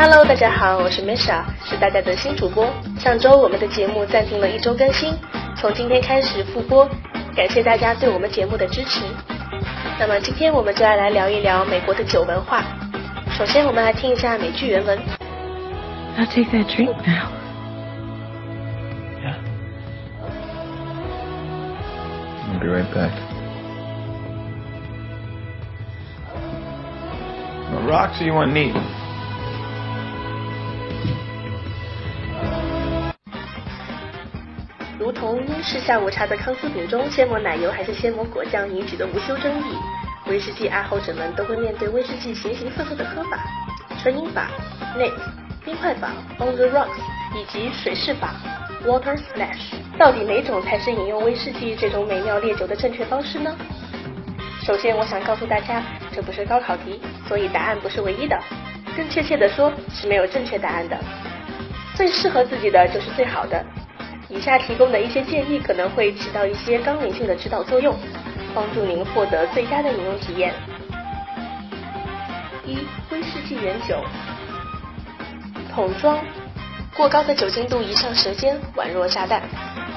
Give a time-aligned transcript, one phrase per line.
[0.00, 2.66] 好，我是 Misha，是大家的新主播。
[2.98, 5.14] 上周我们的节目暂停了一周更新，
[5.56, 6.88] 从今天开始复播，
[7.36, 9.04] 感谢大家对我们节目的支持。
[9.98, 12.64] 那么今天我们就要来聊一聊美国的酒文化。
[13.32, 14.98] 首先我们来听一下美剧原文。
[16.18, 17.28] I'll take that drink now.
[19.22, 19.36] Yeah.
[22.48, 23.12] I'll be right back.
[27.72, 28.74] What rocks do you want neat?
[35.00, 39.74] 如同英式下午茶的康斯饼中先抹奶油还是先抹果酱引起的无休争议，
[40.26, 43.38] 威士忌爱好者们都会面对威士忌形形色色的喝法：
[44.02, 44.48] 纯饮法
[44.98, 45.14] （Neat）、
[45.64, 47.00] 冰块法 （On the rocks）
[47.34, 48.34] 以及水式法
[48.84, 49.72] （Water splash）。
[49.98, 53.56] 到底哪种才是饮用威士忌这种美妙烈酒的正确方式呢？
[54.62, 55.82] 首先，我想告诉大家，
[56.12, 58.38] 这不是高考题，所以答案不是唯一的。
[58.94, 60.98] 更确切的说，是没有正确答案的。
[61.94, 63.64] 最适合自己的就是最好的。
[64.30, 67.94] 以下提供的一些建议可能会起到一些纲领性的指导作用，
[68.54, 70.54] 帮助您获得最佳的饮用体验。
[72.64, 72.78] 一、
[73.10, 73.96] 威士忌原酒，
[75.74, 76.18] 桶装，
[76.96, 79.42] 过高的酒精度一上舌尖，宛若炸弹，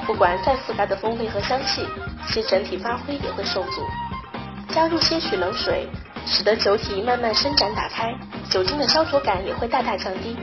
[0.04, 1.86] 不管再复杂的风味和香气，
[2.28, 3.82] 其整体发挥也会受阻。
[4.68, 5.86] 加入些许冷水，
[6.26, 8.12] 使得酒体慢慢伸展打开，
[8.50, 10.36] 酒精的烧灼感也会大大降低，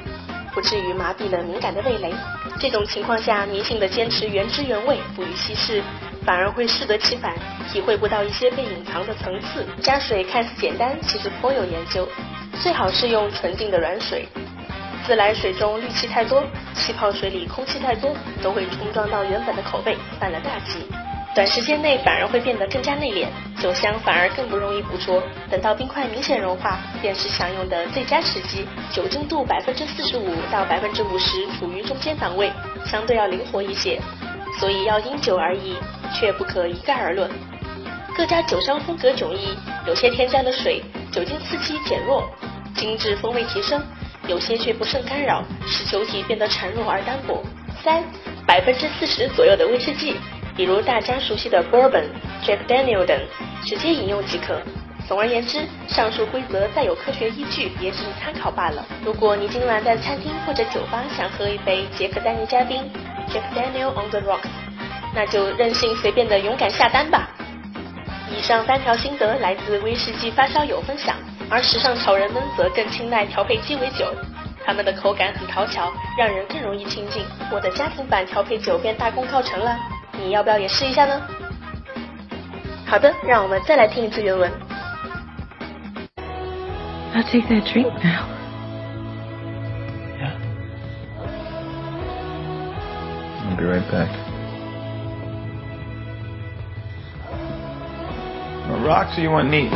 [0.53, 2.13] 不至于麻痹了敏感的味蕾。
[2.59, 5.81] 这种情况下，迷信的坚持原汁原味，不予稀释，
[6.25, 7.33] 反而会适得其反，
[7.71, 9.65] 体会不到一些被隐藏的层次。
[9.81, 12.07] 加水看似简单，其实颇有研究。
[12.61, 14.27] 最好是用纯净的软水，
[15.05, 16.43] 自来水中氯气太多，
[16.75, 20.85] 气泡水里空气太多，都会冲撞到原本的口味，犯了大忌。
[21.33, 23.25] 短时间内反而会变得更加内敛，
[23.61, 25.23] 酒香反而更不容易捕捉。
[25.49, 28.67] 等到冰块明显融化，便是享用的最佳时机。
[28.91, 32.51] 酒精度百分之四十五到百分之五十处于中间档位，
[32.85, 33.97] 相对要灵活一些。
[34.59, 35.77] 所以要因酒而异，
[36.13, 37.31] 却不可一概而论。
[38.13, 39.55] 各家酒商风格迥异，
[39.87, 40.83] 有些添加了水，
[41.13, 42.29] 酒精刺激减弱，
[42.75, 43.79] 精致风味提升；
[44.27, 47.41] 有些却不甚干扰，使酒体变得孱弱而单薄。
[47.81, 48.03] 三
[48.45, 50.17] 百分之四十左右的威士忌。
[50.61, 52.03] 比如大家熟悉的 Bourbon、
[52.45, 53.19] Jack Daniel 等，
[53.65, 54.61] 直接饮用即可。
[55.07, 58.85] 总而言之，上述规则再有科学依据，也只是参考罢了。
[59.03, 62.87] 如果你今晚在餐厅或者酒吧想喝一杯杰克丹尼加冰
[63.33, 64.45] （Jack Daniel on the Rocks），
[65.15, 67.27] 那就任性随便的勇敢下单吧。
[68.29, 71.15] 以上三条心得来自威士忌发烧友分享，
[71.49, 74.13] 而时尚潮人们则更青睐调配鸡尾酒，
[74.63, 77.25] 他们的口感很讨巧，让人更容易亲近。
[77.51, 79.75] 我的家庭版调配酒便大功告成了。
[80.23, 81.19] 你要不要也试一下呢？
[82.85, 84.51] 好的，让我们再来听一次原文。
[87.13, 88.27] I'll take that drink now.
[90.19, 90.35] Yeah.
[93.49, 94.09] I'll be right back.
[98.83, 99.71] Rocks you want neat?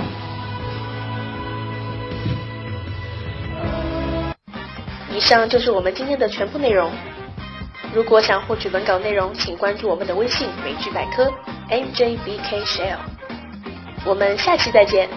[5.11, 6.91] 以上就是我们今天的全部内容。
[7.95, 11.31] 如果想获取文稿内容，请关注我们的微信，美剧百科
[11.69, 12.97] ，MJBK Shell。
[14.05, 15.07] 我们下期再见。